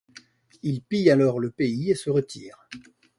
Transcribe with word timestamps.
Il 0.63 0.81
pille 0.81 1.11
alors 1.11 1.39
le 1.39 1.51
pays 1.51 1.91
et 1.91 1.93
se 1.93 2.09
retire. 2.09 2.67